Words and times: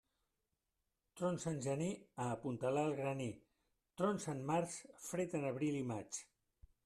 Trons 1.19 1.43
en 1.51 1.59
gener, 1.65 1.89
a 2.23 2.29
apuntalar 2.37 2.87
el 2.89 2.97
graner; 3.01 3.29
trons 4.01 4.27
en 4.35 4.43
març, 4.53 4.81
fred 5.11 5.39
en 5.41 5.49
abril 5.53 5.77
i 5.85 5.85
maig. 5.95 6.23